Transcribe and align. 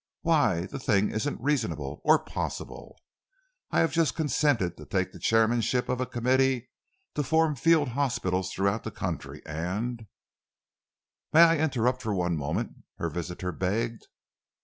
Why, 0.21 0.61
the 0.65 0.79
thing 0.79 1.11
isn't 1.11 1.39
reasonable 1.39 2.01
or 2.03 2.17
possible! 2.17 2.97
I 3.69 3.81
have 3.81 3.91
just 3.91 4.15
consented 4.15 4.75
to 4.77 4.85
take 4.87 5.11
the 5.11 5.19
chairmanship 5.19 5.89
of 5.89 6.01
a 6.01 6.07
committee 6.07 6.71
to 7.13 7.21
form 7.21 7.55
field 7.55 7.89
hospitals 7.89 8.51
throughout 8.51 8.83
the 8.83 8.89
country, 8.89 9.43
and" 9.45 10.07
"May 11.33 11.43
I 11.43 11.57
interrupt 11.59 12.01
for 12.01 12.15
one 12.15 12.35
moment?" 12.35 12.77
her 12.97 13.09
visitor 13.11 13.51
begged. 13.51 14.07